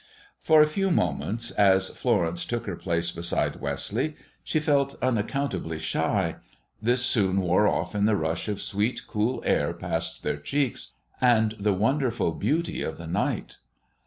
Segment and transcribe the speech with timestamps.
[0.39, 6.37] For a few moments, as Florence took her place beside Wesley, she felt unaccountably shy;
[6.81, 11.51] this soon wore off in the rush of sweet, cool air past their cheeks and
[11.59, 13.57] the wonderful beauty of the night.